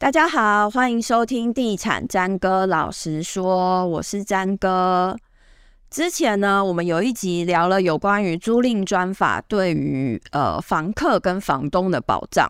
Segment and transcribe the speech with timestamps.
[0.00, 5.16] 大家好，欢迎收听《地产詹哥老实说》，我是詹哥。
[5.90, 12.48] 之前呢，我们有一集聊了有关于租赁专法对于呃房客跟房东的保障。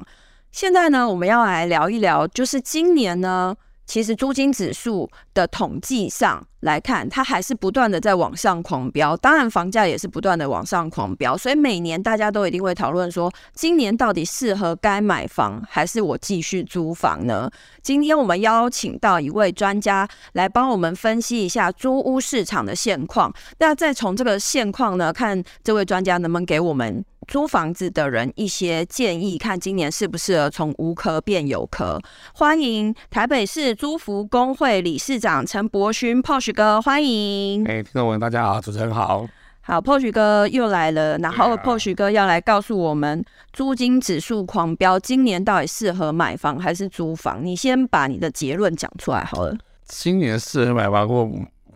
[0.53, 3.57] 现在呢，我们要来聊一聊，就是今年呢。
[3.89, 17.51] 其实租金指数的统计上来看，它还是不断的在往上狂飙，当然房价也是不断的往上狂飙，所以每年大家都一定会讨论说，今年到底适合该买房还是我继续租房呢？
[17.83, 27.03] 今天我们邀请到一位专家来帮我们分析一下租屋市场的现况，那再从这个现况呢，看这位专家能不能给我们。
[27.29, 32.01] 租房子的人一些建议，看今年适不适合从无壳变有壳。
[32.33, 37.63] 欢迎台北市租服工会理事长陈柏勋 Porsche 哥，欢迎。
[37.67, 39.27] 哎，听众朋友大家好，主持人好。
[39.61, 47.45] 好，Porsche 哥又来了，然后 Porsche 哥要来告诉我们，租金指数狂飙，今年到底适合买房还是租房？
[47.45, 49.55] 你先把你的结论讲出来好了。
[49.85, 51.29] 今年适合买房或？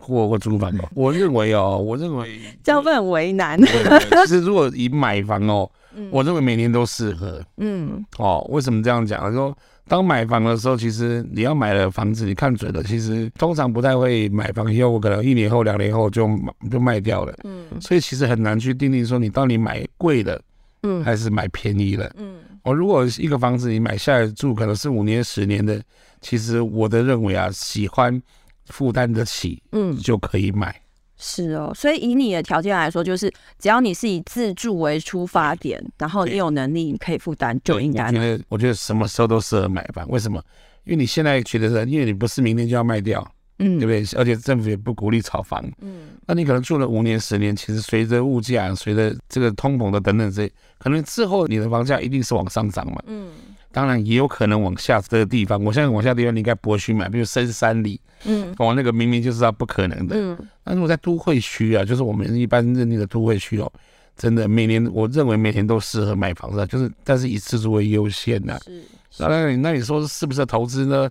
[0.02, 3.58] 或或租房哦， 我认为哦，我认为这样会很为难。
[4.26, 5.70] 其实如果以买房哦，
[6.10, 7.40] 我认为每年都适合。
[7.58, 9.32] 嗯，哦，为什么这样讲？
[9.32, 16.28] 说当买房的时候，其实你要买了房子，你看准了，其实通常不太会买房以后，我可能一年后、两年后就
[16.70, 17.34] 就卖掉了。
[17.44, 20.40] 嗯，所以其实很难去定定说你到底买贵了，
[20.82, 22.10] 嗯，还是买便宜了。
[22.16, 25.80] 嗯，我如果一个房子你买下来住，可能是五年、十年的，
[26.20, 28.20] 其实我的认为啊，喜欢。
[28.66, 30.74] 负担得起，嗯，就可以买。
[31.16, 38.10] 是哦，所以以你的条件来说，就是只要你是以自住为出发点，然后你有能力，你可以负担，就应该。
[38.10, 40.08] 因为我觉得什么时候都适合买房。
[40.08, 40.42] 为什么？
[40.84, 43.24] 因为你现在觉得是，因为你不是明天就要卖掉，
[43.60, 44.20] 嗯，对不对？
[44.20, 53.30] 而且政府也不鼓励炒房，嗯，那你可能住了五年、十年，其实随着物价、随着这个通膨的等等这些，可能之后你的房价一定是往上涨嘛，嗯。
[53.72, 60.38] 当然也有可能往下这个地方，我现在往下地方你应该不会去买，比如深山里，嗯，往那个明明就知道不可能的，嗯。
[60.64, 63.72] 那如果在都会区啊，就是我们一般认定的都会区哦，
[64.16, 68.58] 真的每年我认为每年都适合买房子，就是但是以自住为优先呐。
[68.64, 68.82] 是。
[69.18, 71.10] 那你那你说是不是投资呢？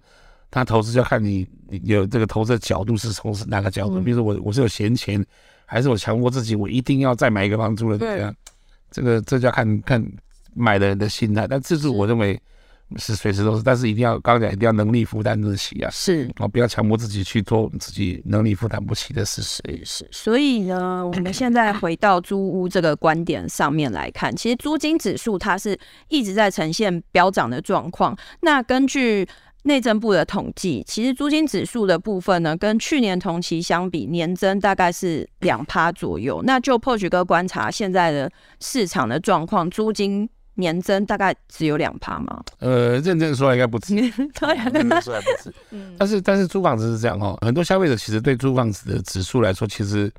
[0.49, 1.47] 他投资就要看你
[1.83, 5.25] 有这个投资的角度是从哪个角度，比如说我我是有闲钱，
[5.65, 7.97] 还是我强迫自己我一定要再买一个房子了？
[7.97, 8.33] 对啊，
[8.91, 10.05] 这个这就要看看
[10.53, 12.39] 买的人的心态，但自助我认为。
[12.97, 15.89] 是随时都是，但是一定要刚刚讲，一定要能力负担得起啊！
[15.89, 19.77] 是哦，不要强迫自己去做自己能力负担不起的事情。
[19.77, 25.79] 是是，所以呢，我们现在回到租屋这个观点上面来看，其实租金指数它是
[26.09, 28.13] 一直在呈现飙涨的状况。
[28.41, 29.25] 那根据
[29.63, 36.41] 内政部的统计，其实租金指数的部分呢，跟去年同期相比，年增大概是两趴左右。
[36.43, 38.29] 那就 Porsche 哥观察现在的
[38.59, 40.29] 市场的状况，租金。
[40.61, 42.41] 年增大概只有两趴吗？
[42.59, 43.93] 呃，认真说来应该不止，
[44.39, 45.53] 对，认真说还不止。
[45.71, 50.09] 嗯，但是但是租房子是这样哦，很多消费者其实对租房子的指数来说，其实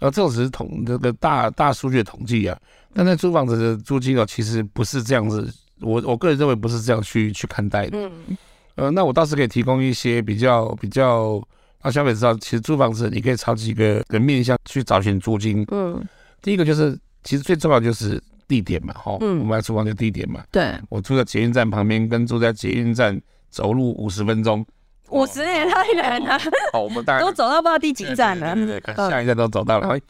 [0.00, 2.58] 呃这种只是统这个大大数据的统计啊。
[2.92, 5.48] 但在租房子的租金哦，其实不是这样子。
[5.80, 7.96] 我我个人认为不是这样去去看待的。
[7.96, 8.36] 嗯，
[8.74, 11.40] 呃，那我倒是可以提供一些比较比较
[11.82, 15.64] 让消费者知道，其实租房子你可以朝几个个面向去找寻租金。
[15.70, 16.02] 嗯，
[16.42, 18.20] 第一个就是其实最重要就是。
[18.50, 23.16] 地点嘛，哈，嗯，我们要出房就地点嘛，对，我住在捷运站旁边，跟住在捷运站
[23.48, 24.66] 走路五十分钟，
[25.10, 26.36] 五十也太远了。
[26.72, 29.96] 好，我们大概都走到不知道第几站了，对对对，下一站都走到了。
[29.96, 30.00] 嗯、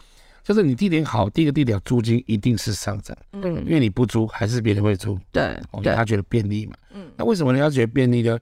[0.43, 8.39] 就是你地点好，第一个地点租金一定是上涨，嗯，因为你不租，还是别人会租，对，因为他觉得便利嘛，嗯，那为什么人家觉得便利呢？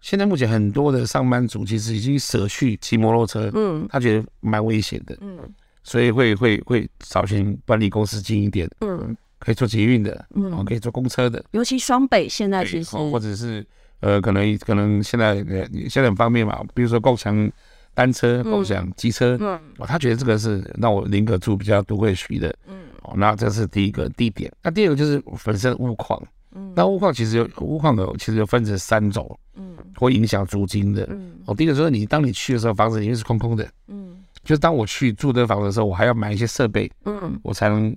[0.00, 5.38] 现在目前很多的上班族其实已经舍去骑摩托车，嗯，他觉得蛮危险的，嗯，
[5.82, 9.16] 所以会会会找寻搬离公司近一点，嗯。
[9.40, 13.66] 可以坐捷运的，嗯，可以坐公车的，尤其双北现在其实，或者是
[14.00, 17.50] 呃，可能可能现在呃现在很方便嘛，比如说共享
[17.94, 24.52] 单车、共享机车，嗯，哦，他觉得这个是让我宁可住比较都会区的，嗯，哦，那这是第一个地点。
[24.62, 26.22] 那第二个就是本身物况，
[26.54, 37.94] 嗯，那物况其实有物况的，其实有分成三种，嗯，会影响租金的，嗯，哦，第一个就是你当你去的时候，房子里面是空空的，嗯，就是当我去住这个房子的时候，我还要买一些设备，嗯，我才能。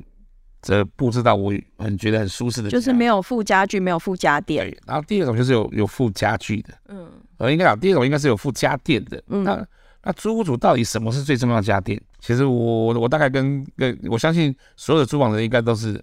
[0.63, 4.65] 这布置到我很觉得很舒适的，就是没有附家具，没有附家电。
[4.65, 7.07] 对，然后第二种就是有有附家具的，嗯，
[7.37, 9.21] 呃，应该讲第二种应该是有附家电的。
[9.27, 9.67] 嗯，那
[10.03, 12.01] 那租屋主到底什么是最重要的家电？
[12.19, 15.93] 其实我我大概跟跟我相信所有的租房人应该都是，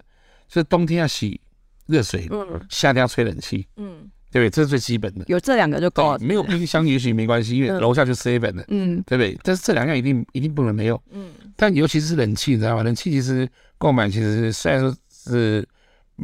[0.47, 1.41] 就是冬天要洗
[1.87, 4.49] 热水，嗯，夏天要吹冷气，嗯，对不对？
[4.51, 6.19] 这是最基本的，有这两个就够了。
[6.19, 9.35] 没有冰箱也许没关系，因为楼下就是 seven 的，嗯，对不对？
[9.43, 12.83] 但是这两样一定一定不能没有，嗯，但尤其是冷气，你知道吗？
[12.83, 13.47] 冷气其实。
[13.81, 15.67] 购买其实是虽然说是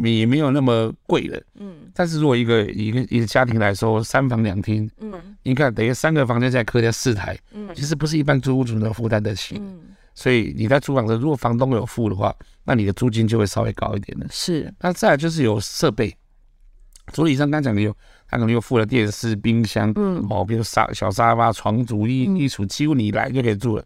[0.03, 9.79] 也没有那么贵了，嗯，但是如果一个一个一个家庭来说，三房两厅，嗯，你看等于三个房间再客厅四台，嗯，其实不是一般租屋主能负担得起，嗯，
[10.13, 12.31] 所以你在租房子，如果房东有付的话，
[12.63, 14.71] 那你的租金就会稍微高一点的，是。
[14.79, 16.15] 那再来就是有设备，
[17.11, 17.91] 所以以上刚讲的有，
[18.27, 23.83] 他可能又附了电视、冰箱，嗯，哦，比如沙小沙发、床主、衣衣橱，几乎你来就可以住了。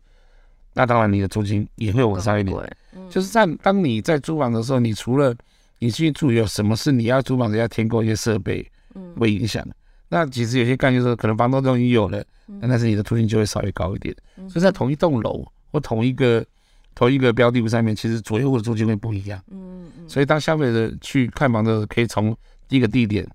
[0.74, 2.78] 那当然，你的租金也会往上一点。
[2.96, 5.36] 嗯、就是在当你在租房的时候，你除了
[5.80, 8.66] 你去住，有什么事你要租房子要添购一些设备，
[8.96, 9.66] 嗯，会影响。
[10.10, 12.24] 那其实有些概念是，可能房东都已经有了，
[12.62, 14.16] 但是你的租金就会稍微高一点。
[14.38, 16.46] 嗯、所以在同一栋楼或同一个
[16.94, 19.42] 同一个标的物上面，其实左右的租金会不一样。
[19.52, 20.10] 嗯嗯。
[20.10, 22.36] 所以当消费者去看房的时候，可以从
[22.68, 23.26] 第一个地点，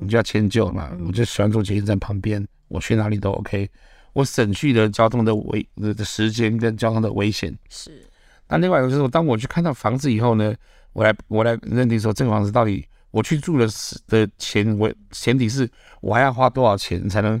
[0.00, 0.90] 你就要迁就嘛。
[1.06, 3.68] 我就喜欢住捷运站旁边，我去哪里都 OK。
[4.16, 8.02] 我省去的交通的危的时间跟交通的危险是。
[8.48, 10.54] 那另外一个就是，当我去看到房子以后呢，
[10.94, 13.68] 我来我来认定说，这个房子到底我去住的
[14.08, 15.68] 的钱，我前提是
[16.00, 17.40] 我还要花多少钱才能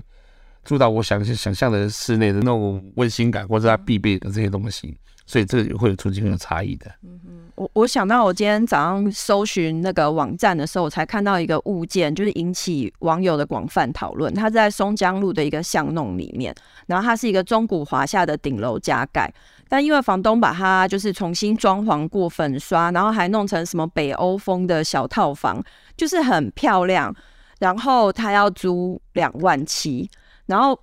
[0.66, 4.94] 住到我想想象的室内的那种温馨感，或者它必备的这些东西。
[5.28, 6.88] 所以这个也会有出现很有差异的。
[7.02, 14.32] 嗯，我我想到我今天早上搜寻那个网站的时候，我才看到一个物件，就是引起网友的广泛讨论。
[14.32, 16.54] 它在松江路的一个巷弄里面，
[16.86, 19.28] 然后它是一个中古华夏的顶楼加盖，
[19.68, 25.60] 但因为房东把它就是重新装潢过粉刷，然后还弄成什么北欧风的小套房，
[25.96, 27.12] 就是很漂亮。
[27.58, 30.08] 然后他要租两万七，
[30.46, 30.78] 然后。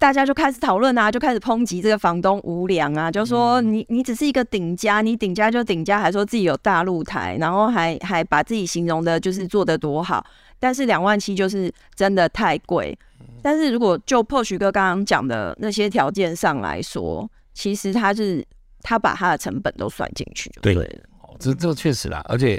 [0.00, 10.24] 大家就开始讨论啊，就开始抨击这个房东无良啊，就说你你只是一个顶家，你顶家就顶家，还说自己有大露台，然后还还把自己形容的就是做的多好，
[10.58, 12.98] 但是两万七就是真的太贵。
[13.42, 18.42] 但是如果就 Porsche 哥刚刚讲的那些条件上来说，其实他是
[18.80, 20.82] 他把他的成本都算进去就对了。
[20.82, 21.02] 对，
[21.38, 22.58] 这这确实啦，而且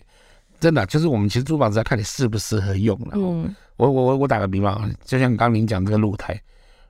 [0.59, 3.13] 真的就是我们其实租房子要看你适不适合用了。
[3.15, 6.39] 嗯，我我我我打个比方，就像刚刚您讲这个露台。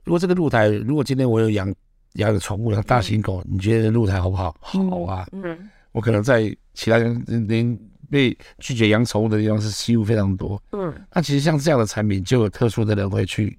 [0.03, 1.73] 如果这个露台，如果今天我有养
[2.15, 4.53] 养个宠物，像大型狗，你觉得露台好不好？
[4.59, 5.25] 好啊。
[5.31, 5.69] 嗯。
[5.93, 7.79] 我可能在其他人您
[8.09, 10.61] 被拒绝养宠物的地方是吸入非常多。
[10.73, 10.93] 嗯。
[11.13, 13.57] 那其实像这样的产品，就有特殊的人会去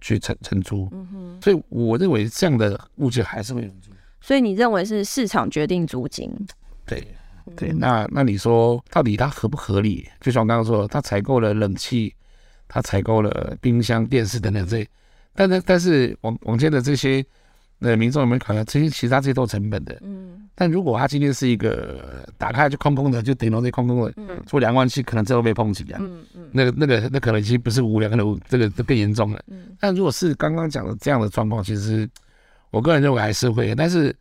[0.00, 0.88] 去承承租。
[0.90, 1.40] 嗯哼。
[1.40, 3.92] 所以我认为这样的物件还是会有人租。
[4.20, 6.28] 所以你认为是市场决定租金？
[6.84, 7.06] 对
[7.54, 7.72] 对。
[7.72, 10.08] 那那你说到底它合不合理？
[10.20, 12.12] 就像我刚刚说，它采购了冷气，
[12.72, 14.86] 它采购了冰箱、电视等等这。
[15.34, 17.22] 但是但是网网间的这些
[17.80, 19.98] 呃民众有没有考虑这些其他这些都成本的？
[20.00, 20.48] 嗯。
[20.54, 25.98] 但如果他今天是一个打开就空空的，就顶楼这空空的，嗯，做两万七可能最后被抨击啊。
[26.00, 26.48] 嗯嗯。
[26.50, 29.42] 那个那个那可能已经不是无良的，这个都更严重了。
[29.48, 29.76] 嗯。
[29.78, 32.08] 但如果是刚刚讲的这样的状况，其实
[32.70, 33.74] 我个人认为还是会。
[33.74, 34.14] 但是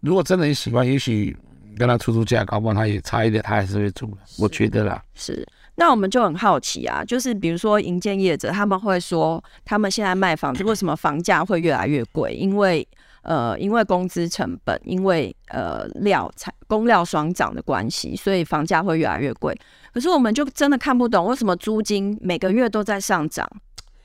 [0.00, 1.36] 如果真的很喜欢，也许
[1.76, 4.10] 跟他出租价，搞不好他也差一点，他还是会住。
[4.38, 5.02] 我觉得啦。
[5.14, 5.46] 是。
[5.76, 12.32] 那我们就很好奇啊，就是比如说营建业者，他们会说，他们现在卖房子为什么房价会越来越贵？
[12.32, 12.86] 因为
[13.22, 19.52] 呃，因为工资成本，因为呃料材、工料双涨的关系，所以房价会越来越贵。
[19.92, 23.48] 可是我们就真的看不懂，为什么租金每个月都在上涨，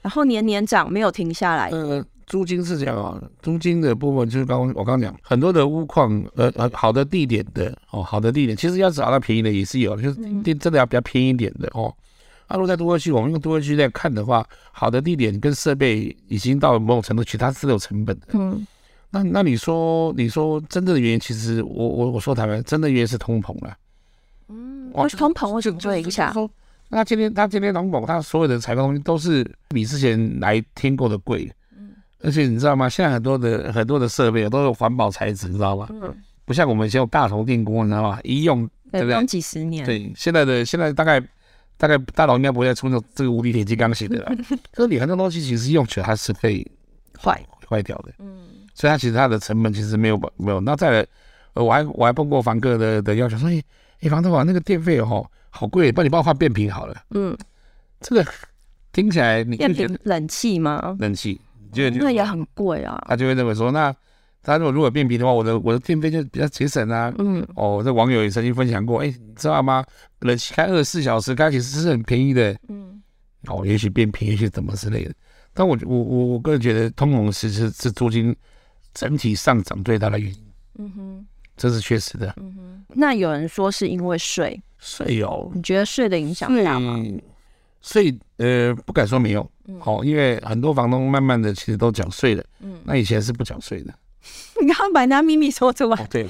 [0.01, 1.69] 然后年年涨，没有停下来。
[1.69, 11.93] 呃租金是这样啊，租金的部分就是刚刚我刚刚讲，很多的屋况，呃呃，好的地点的哦，好的地点，其实要找到便宜的也是有，就是地真的要比较偏一点的哦。
[12.47, 18.27] 那、啊、如果在都会区，我们用都会区在看的话，好的地点跟设备已经到某种程度，其他是有成本的。
[18.33, 18.65] 嗯，
[19.09, 23.75] 那那你说，你说真正的原因，其实我我我说台湾真的原因是通膨了。
[24.49, 26.33] 嗯，我是通膨，我就做一下。
[26.89, 31.51] 那今天他今天通膨，他所有的采购东西都是比之前来添购的贵。
[32.21, 32.89] 而且你知道吗？
[32.89, 35.87] 现在很多的很多的设备都有环保材质，你知道吗？
[35.89, 36.15] 嗯。
[36.45, 38.19] 不像我们以前有大铜电锅，你知道吗？
[38.23, 39.13] 一用对不对？
[39.13, 39.85] 用几十年。
[39.85, 41.21] 对，现在的现在大概
[41.77, 44.31] 大概大佬应该不会再出这这个无敌铁金刚型的了。
[44.73, 46.65] 可是你很多东西其实用起来它是可以
[47.17, 48.11] 坏坏掉的。
[48.19, 48.39] 嗯。
[48.73, 50.59] 所以它其实它的成本其实没有没有。
[50.59, 51.07] 那再来，
[51.53, 53.61] 呃，我还我还碰过房客的的要求，说，哎
[54.01, 56.95] 哎，房东啊，那个电费哦好贵，帮你帮我换变频好了。
[57.11, 57.37] 嗯。
[58.01, 58.25] 这个
[58.91, 60.95] 听起来你变频冷气吗？
[60.99, 61.39] 冷气。
[61.71, 63.93] 就那也很贵啊，他就会认为说，那
[64.41, 67.13] 他如果如果变频的话，我的我的电费就比较节省啊。
[67.17, 69.83] 嗯，哦，这网友也曾经分享过，哎，你知道吗？
[70.19, 72.57] 冷气开二十四小时，开其实是很便宜的。
[72.69, 73.01] 嗯，
[73.47, 75.13] 哦，也许变便宜，也许怎么之类的。
[75.53, 78.35] 但我我我我个人觉得，通膨其实是租金
[78.93, 80.45] 整体上涨最大的原因。
[80.77, 81.25] 嗯哼，
[81.57, 82.33] 这是确实的。
[82.37, 87.03] 嗯哼，那有人说是因为税，税哦，你觉得税的影响大吗？
[87.81, 89.49] 所以呃，不敢说没有。
[89.79, 93.93] 好，因为很多房东慢慢的其实都缴税了，嗯，那以前是不缴税的，
[94.59, 95.95] 你刚刚把人家秘密说出来。
[96.01, 96.27] 哦、对，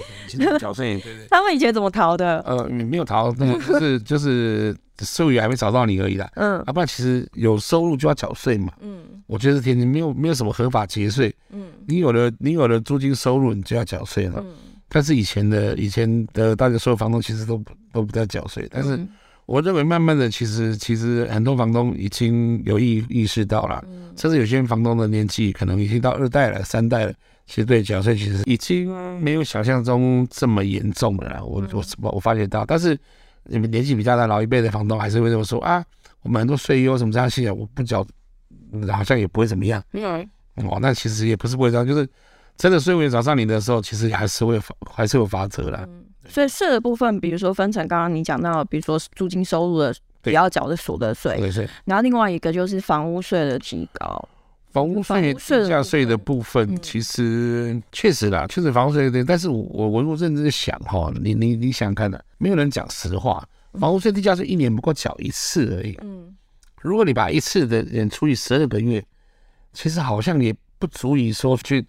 [0.60, 1.28] 缴税， 对对。
[1.30, 2.40] 他们以前怎么逃的？
[2.42, 6.30] 呃，没有逃，那个就是 就是税务还没找到你而已啦。
[6.36, 8.74] 嗯，啊，不然其实有收入就要缴税嘛。
[8.82, 11.34] 嗯，我觉得是天津没有没有什么合法节税。
[11.52, 14.44] 嗯，你有了你有了租金收入，你就要缴税了。
[14.46, 14.54] 嗯，
[14.90, 19.00] 但是以前的以前的大家所有房东其实都不都不在缴税，但是
[19.50, 23.84] 我认为慢慢的其实其实很多房东已经有意意识到了，
[24.16, 27.14] 甚至有些房东的年纪可能已经到二代了三代了。
[27.48, 32.96] 其实对缴税其实已经没有想象中这么严重了啦，我我我我发觉到，但是
[33.46, 35.84] 你们年纪比较大老一辈的房东还是会这么说啊，
[36.22, 38.06] 我们很多税优什么这样系啊，我不缴，
[38.92, 39.84] 好像也不会怎么样。
[39.94, 40.22] 嗯，
[40.58, 42.08] 哦，那其实也不是不会这样，就是
[42.56, 45.90] 真的税务员找上你的时候，其实还是会还是有罚则的。
[46.30, 54.30] 嗯，所以税的部分，比如说分成刚刚你讲到，比如说租金收入的比较缴的所得税，对对，然后另外一个就是房屋税的提高。
[54.72, 59.24] 房屋税、地价税的部分，其实确实啦，确实房屋税对。
[59.24, 63.44] 但是我我我如果认真的想哈，你你你想想看的，没有人讲实话。
[63.74, 65.98] 房屋税、地价税一年不过缴一次而已。
[66.04, 66.36] 嗯，
[66.82, 69.04] 如果你把一次的人除以十二个月，
[69.74, 71.82] 其实好像也不足以说去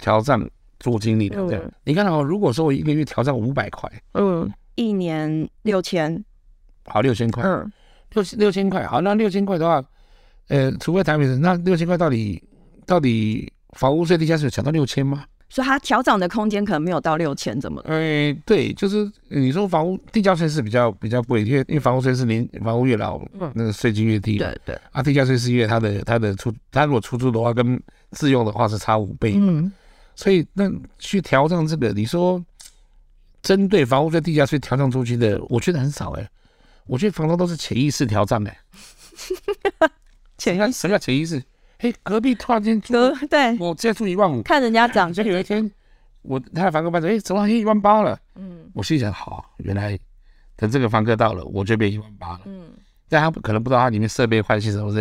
[0.81, 1.47] 调涨租金里的。
[1.47, 6.25] 对，你看哦，如果说我一个月调涨五百块，嗯，一年六千，
[6.87, 7.71] 好六千块，嗯，
[8.15, 9.81] 六六千块，好，那六千块的话，
[10.49, 12.43] 呃，除非台北人，那六千块到底？
[12.87, 15.25] 到底房屋税、地价税有涨到六千吗？
[15.49, 17.81] 所以它调整的空间可能没有到六千，怎么？
[17.87, 24.39] 哎，对，就是你说房屋地价税是比较比较贵，因为因为房屋税是年房屋越老，嗯那个税金越低。
[24.39, 24.77] 对对。
[24.91, 29.35] 啊，地价税是因为它的它的出，它如果出租的话跟自用的话是差五倍。
[29.37, 29.71] 嗯。
[30.21, 32.45] 所以那去调整这个，你说
[33.41, 36.31] 针对房屋税、地价税调整出去的，我觉得很少哎。
[36.85, 38.59] 我觉得房东都是潜意识调涨哎。
[40.37, 40.73] 潜意识？
[40.73, 41.43] 什么叫潜意识？
[41.79, 45.11] 嘿，隔壁突然间隔对，我直接出一万五，看人家涨。
[45.11, 45.71] 就有一天，
[46.21, 48.21] 我他的房客搬走，哎，怎么好像一万八了？
[48.35, 49.99] 嗯，我心想，好，原来
[50.55, 52.41] 等这个房客到了，我就变一万八了。
[52.45, 52.71] 嗯，
[53.09, 54.93] 但他可能不知道他里面设备坏是什么，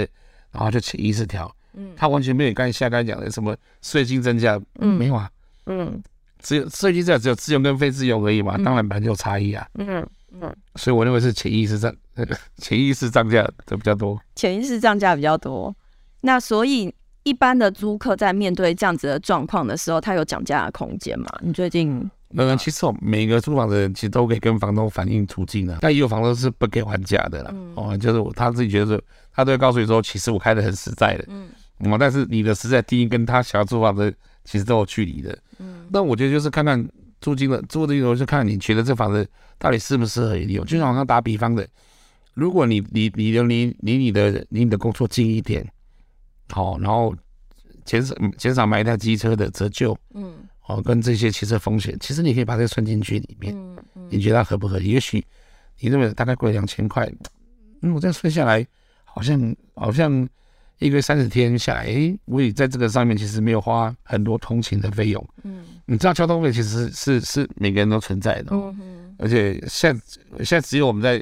[0.52, 1.54] 然后就潜意识调。
[1.80, 5.30] 嗯，他完全没有刚才夏刚才讲的什么税金增加，嗯，没有啊。
[5.68, 6.02] 嗯，
[6.40, 9.66] 只有税金增加只有自用跟非自用而已嘛，当然本来就有差异啊。
[9.76, 10.06] 嗯
[10.42, 11.92] 嗯，所以我认为是潜意识涨，
[12.58, 14.20] 潜意识涨价的比较多。
[14.36, 15.76] 潜意识涨价比较多。
[16.22, 16.94] 那所以，
[17.24, 21.28] 一般的租客在面对这样子的状况的时候，他有讲价的空间吗？
[21.42, 22.10] 你最近？
[22.36, 27.50] 嗯，其实哦，每个租房的人其实都可以跟房东反映租金的，但也有房东是不给还价的啦。
[27.52, 29.02] 嗯、哦，就是他自己觉得，
[29.34, 31.26] 他都会告诉你说，其实我开的很实在的。
[31.30, 31.50] 嗯。
[31.80, 35.38] 哦，但是你的实在第一跟他想要租房子其实都有距离的。
[35.60, 35.88] 嗯。
[35.90, 36.88] 那我觉得就是看看
[37.22, 40.66] 租金的租的时候，就看你觉得这房子到底适不适合你用。
[40.66, 41.68] 就像我刚打比方的，
[42.34, 45.66] 如果你离你的离离你的离你的工作近一点。
[46.52, 47.16] 好，然后
[47.86, 50.34] 减少减少买一台机车的折旧，嗯，
[50.66, 54.88] 哦，跟这些汽车风险，其实你可以把这个算进去里面，嗯嗯，你觉得它合不合理？
[54.88, 55.24] 也许
[55.80, 57.08] 你认为大概贵两千块，
[57.84, 58.66] 嗯，我这样算下来，
[59.04, 60.28] 好像好像
[60.80, 70.02] 一个月三十天下来，诶，我也在这个上面其实没有花很多通勤的费用，嗯，你知道交通费其实是是是每个人都存在的，嗯嗯，而且现在
[70.44, 71.22] 现在只有我们在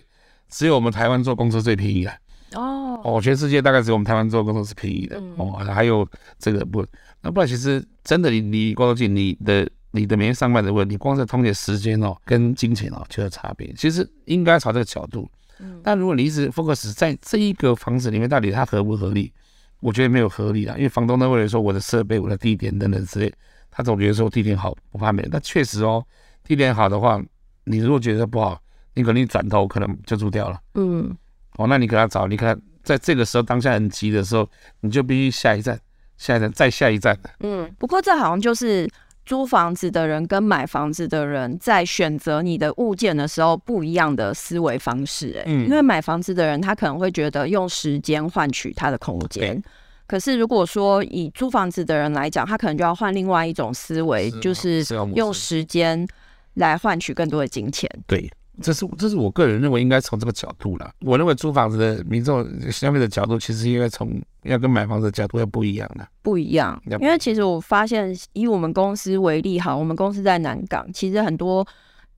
[0.50, 2.14] 只有我们台湾坐公车最便宜了。
[2.54, 6.08] 哦，哦，全世界大概只有我们台湾做工作是便宜的，嗯、哦，还有
[6.40, 6.86] 这个不，
[7.22, 13.74] 那不然其实真的你离工作近，你的你的每天上班的问题，光是通勤时间哦，跟金钱哦就有差别。
[13.76, 19.34] 其实应该朝这个角度，嗯，但如果你一直 focus 在这一个房子里面，到底它合不合理？
[19.80, 23.34] 我觉得没有合理啊，因为房东呢为了说我的设备、我的地点等等之类，
[23.70, 25.30] 他总觉得说地点好不怕没人。
[25.32, 26.04] 但确实哦，
[26.44, 27.22] 地点好的话，
[27.66, 28.60] 你如果觉得不好，
[28.94, 31.16] 你可能转头可能就租掉了，嗯。
[31.58, 34.48] 哦，那你给他找，你看，在这个时候当下很急的时候，
[34.82, 35.80] 你就必须下一站，
[36.18, 37.18] 下一站再下一站。
[37.40, 38.88] 嗯，不过这好像就是
[39.28, 45.36] 租房子的人跟买房子的人在选择你的物件的时候不一样的思维方式。
[45.40, 49.62] 哎，嗯，因为买房子的人他可能会觉得用时间换取他的空间，
[50.08, 54.82] 可是如果说以租房子的人来讲，他可能就要换另外一种思维，就是
[55.14, 56.08] 用时间
[56.54, 57.90] 来换取更多的金钱。
[58.08, 58.32] 对。
[58.62, 60.92] 这是这是我个人认为应该从这个角度了。
[61.02, 66.08] 我认为租房子的民众消费的角度，其实应该从要跟买房子的角度要不一样的。
[66.22, 71.66] 不一样，因为其实我发现，以我们公司为例，哈，我们公司在南港，其实很多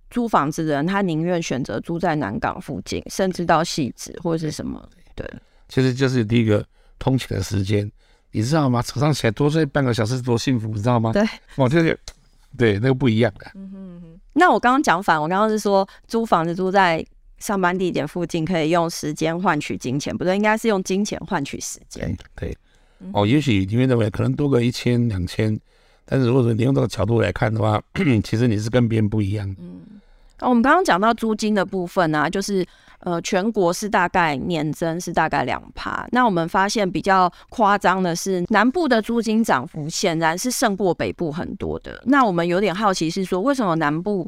[0.09, 4.81] 租房子的人，他宁愿选择租在南港附近，甚至到汐止或者是什么。
[5.15, 5.25] 对，
[5.67, 6.65] 其实就是第一个
[6.97, 7.91] 通勤的时间，
[8.31, 8.81] 你知道吗？
[8.81, 11.11] 早上起来多睡半个小时多幸福，你知道吗？
[11.11, 11.23] 对，
[11.55, 11.99] 我就是。
[12.57, 13.45] 对，那个不一样的。
[13.53, 14.08] 嗯哼哼。
[14.39, 17.05] 那我刚刚讲反，我刚刚是说租房子租在
[17.37, 22.15] 上班地点附近，可以用时间换取金钱，不对，应该是用金钱换取时间。
[22.35, 22.57] 对，对。
[23.13, 25.57] 哦，也许你会认为可能多个一千两千，
[26.05, 27.81] 但是如果说你用这个角度来看的话，
[28.23, 29.47] 其实你是跟别人不一样。
[29.59, 29.81] 嗯，
[30.41, 32.65] 我们刚刚讲到租金的部分啊，就是
[32.99, 36.07] 呃，全国是大概年增是大概两趴。
[36.11, 42.01] 那我们发现比较夸张的是，南部的租金涨幅显然是胜过北部很多的。
[42.05, 44.27] 那我们有点好奇是说，为什么南部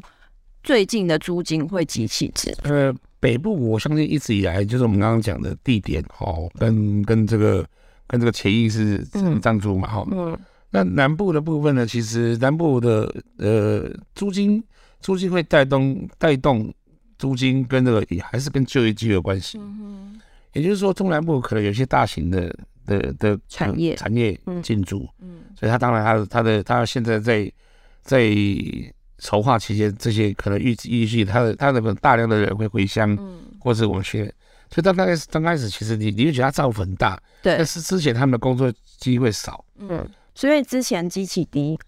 [0.62, 2.54] 最近的租金会急起直？
[2.62, 7.64] 呃，北部我相信一直以来就是我们刚刚讲的地点哦，跟跟这个
[8.06, 8.98] 跟这个潜意识
[9.40, 10.06] 涨租嘛哈。
[10.10, 10.38] 嗯。
[10.74, 11.86] 那南部的部分呢？
[11.86, 14.64] 其实南部的呃租金
[15.00, 16.72] 租金会带动带动
[17.22, 19.56] 租金跟这个也还是跟就业机会有关系。
[19.60, 20.20] 嗯哼。
[20.54, 22.52] 也就是说，中南部可能有些大型的
[22.84, 25.08] 的的产业产业进驻。
[25.20, 25.44] 嗯。
[25.56, 27.48] 所以他当然他的它的他现在在
[28.02, 28.28] 在
[29.18, 34.24] 筹划期间，这些可能预计预计他的它的大量的人会回乡，嗯，或者我们学。
[34.68, 37.56] 所以刚开始刚开始，其实你你就觉得它涨幅很大，对。
[37.56, 40.04] 但是之前他们的工作机会少，嗯。
[40.34, 41.78] 所以之前机器低，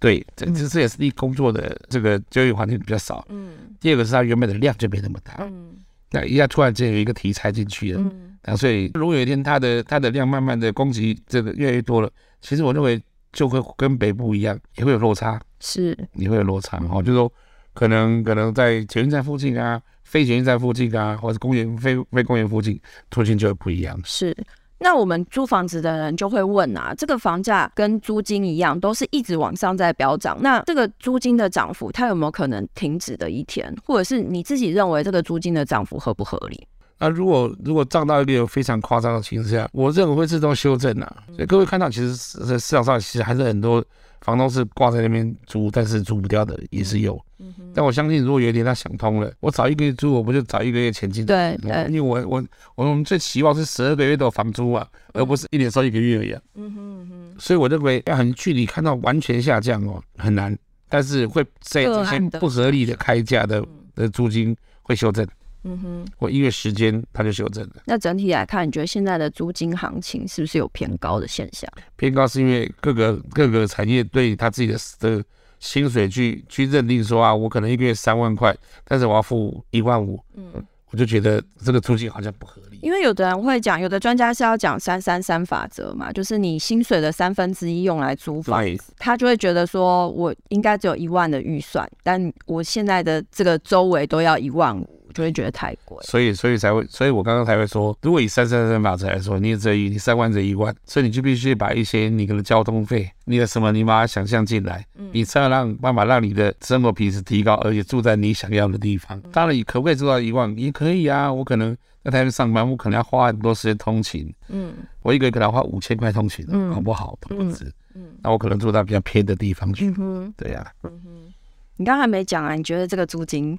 [0.00, 3.24] 对，这这这也是你工作的这个交易环境比较少。
[3.28, 5.36] 嗯，第二个是它原本的量就没那么大。
[5.40, 5.76] 嗯，
[6.10, 12.98] 那一下突然间有一个题材进去了，嗯，啊，所以如果有一天它的它的量慢慢的供给这个越来越多了，其实我认为
[13.30, 15.38] 就会跟北部一样，也会有落差。
[15.60, 16.82] 是，也会有落差。
[16.90, 17.30] 哦，就是说
[17.74, 22.80] 可能可能在捷运站附近啊，非捷运站附近啊，或者公园非非公园附近，
[23.10, 24.00] 租金就会不一样。
[24.02, 24.34] 是。
[24.82, 30.38] 那我们租房子的人就会问啊，这个房价跟租金一样，都是一直往上在飙涨。
[30.40, 33.74] 那这个租金的涨幅，它有没有可能停止的一天？
[33.84, 36.66] 或者是你自己认为这个租金的涨幅合不合理？
[36.98, 41.16] 那如果如果涨到一个非常夸张的情况下，我认为会自动修正啊。
[41.34, 43.84] 所以各位看到，其实市市场上其实还是很多。
[44.20, 47.20] 房东是挂在那边租，但是租不掉的也是有。
[47.38, 47.54] 嗯。
[47.74, 51.24] 但我相信，如果有一天他想通了，我早一个月租，我不就早一个月钱进？
[51.24, 51.86] 对对。
[51.88, 56.32] 因为我我我们最期望是十二个月的房租啊，而不是一年收一个月而已。
[56.54, 57.34] 嗯哼哼。
[57.38, 60.56] 所以我认为要很距离看到完全下降哦，很难。
[60.88, 65.26] 但是会在这些不合理的开价的的租金会修正。
[65.64, 67.82] 嗯哼，我一月时间它就修正了。
[67.84, 71.70] 那整体来看，你觉得现在的租金行情是不是有偏高的现象？
[71.96, 75.22] 偏高是因为各个各个产业对他自己的的
[75.58, 82.78] 薪水去去认定说啊，我可能一个月三万块，但是我要付一万五，嗯，我就觉得这个租金好像不合理。
[82.80, 88.64] 因为有的人会讲，有的专家是要讲三三三法则嘛，就是你薪水的三分之一用来租房，
[88.96, 94.99] 他就会觉得说我应该只有一万的预算，但我现在的这个周围都要一万五。
[95.14, 109.20] 就会觉得太贵，所以所以才会，所以我刚刚才会说，如果以三三三法则来说，你这一你三万这一万，所以你就必须把一些你的交通费、你的什么，你把它想象进来，嗯，你才要让办法让你的生活品质提高，而且住在你想要的地方。
[109.32, 110.56] 当然，你可不可以做到一万？
[110.58, 117.18] 也可以啊，我可能在台北上班，我可能要花很多时间通勤，嗯，我一个月可能要花五千块通勤，嗯，好不好？
[117.20, 121.32] 投资，嗯，那我可能住到比较偏的地方去，嗯对呀，啊，嗯哼，
[121.76, 122.54] 你刚才没讲啊？
[122.54, 123.58] 你觉得这个租金？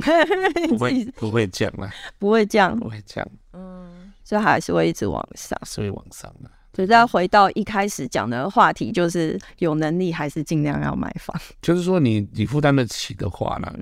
[0.68, 6.50] 不会不会降了，不会降，不会降，嗯，所以还是会一直往上，是会往上的。
[6.74, 13.72] 所以再回到一开始讲的话题，就是有能力还是尽量要买房，就是说你你负担得起的话呢。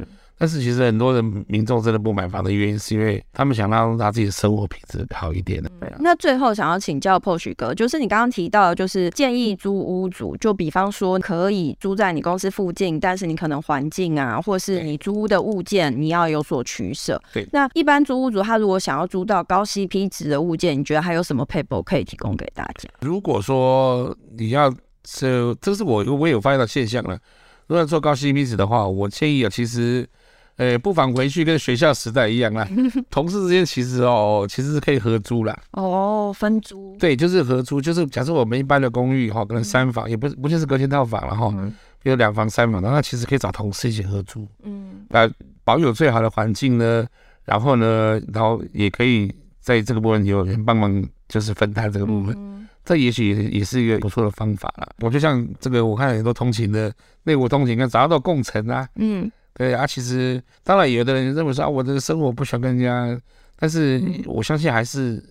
[0.43, 5.71] 嗯但是其实很多人民众真的不买房的原因，是因为他们想让他自己的生活品质好一点的。
[5.79, 5.97] 对啊。
[6.01, 17.23] 那最后想要请教 Posh 哥，就是你刚刚提到，就是建议租屋主，就比方说可以租在你公司附近，但是你可能环境啊，或是你租屋的物件，你要有所取舍。
[17.33, 17.47] 对。
[17.53, 22.89] 那一般租屋主他如果想要租到高 CP 值的物件，你觉得还有什么配备可以提供给大家？
[23.03, 24.75] 如果说你要
[25.05, 27.17] 这，这是我我也有发现到现象了。
[27.69, 30.05] 如果要做高 CP 值的话，我建议啊，其实。
[30.57, 32.69] 呃，不妨回去跟学校时代一样啦。
[33.11, 35.59] 同事之间其实哦，其实是可以合租啦。
[35.73, 36.95] 哦，分租。
[36.99, 44.47] 对，就是合租，就是假设我们一般的公寓哈，可能三房，嗯、也不是不就是隔间套房了哈，嗯、比如两房三房，那其实可以找同事一起合租。
[44.63, 45.07] 嗯。
[45.09, 45.29] 那
[45.65, 47.07] 保有最好的环境呢，
[47.45, 52.35] 然后呢，然后也可以在这个部分有人帮忙，就是分担这个部分。
[52.37, 52.69] 嗯。
[52.85, 54.89] 这也许也也是一个不错的方法啦。
[55.01, 58.87] 我就像这个，我看很多通勤的内部通勤，跟找到共乘啊。
[58.97, 59.31] 嗯。
[59.55, 62.83] 对啊，其实当然，有的人认为说啊，我的生活不喜欢跟人
[63.17, 63.23] 家，
[63.59, 65.23] 但是我相信还是。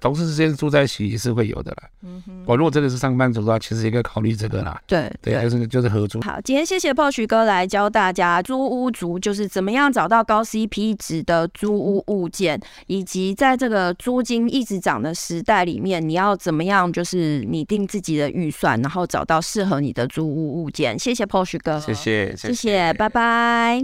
[0.00, 1.88] 同事之间住在一起也是会有的啦。
[2.02, 4.80] 嗯哼，我如果真的是上班族的话，其实也可以考虑这个啦。
[4.86, 6.20] 对对，就是就是合租。
[6.22, 20.98] 好，今天谢谢 Posh 哥来教大家租屋族就是怎么样找到高 CP 值的租屋物件，以及在这个租金一直涨的时代里面，你要怎么样就是拟定自己的预算，然后找到适合你的租屋物件。
[20.98, 23.82] 谢谢 Posh 哥，谢谢，谢谢，拜拜。